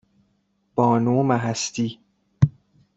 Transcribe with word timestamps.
بانو 0.75 1.23
مهستی 1.23 1.99